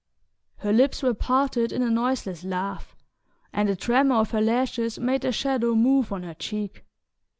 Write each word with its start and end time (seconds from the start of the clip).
Her 0.55 0.73
lips 0.73 1.03
were 1.03 1.13
parted 1.13 1.71
in 1.71 1.83
a 1.83 1.91
noiseless 1.91 2.43
laugh 2.43 2.95
and 3.53 3.69
the 3.69 3.75
tremor 3.75 4.15
of 4.15 4.31
her 4.31 4.41
lashes 4.41 4.97
made 4.97 5.21
their 5.21 5.31
shadow 5.31 5.75
move 5.75 6.11
on 6.11 6.23
her 6.23 6.33
cheek. 6.33 6.83